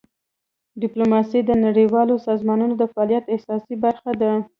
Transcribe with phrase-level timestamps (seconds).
[0.81, 4.31] ډیپلوماسي د نړیوالو سازمانونو د فعالیت اساسي برخه ده.